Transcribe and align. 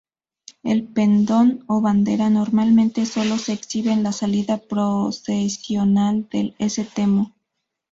El 0.63 0.87
pendón 0.87 1.63
o 1.67 1.79
bandera 1.79 2.31
normalmente 2.31 3.05
sólo 3.05 3.37
se 3.37 3.53
exhibe 3.53 3.91
en 3.91 4.01
la 4.01 4.11
salida 4.11 4.57
procesional 4.57 6.27
del 6.29 6.55
"Stmo. 6.59 7.35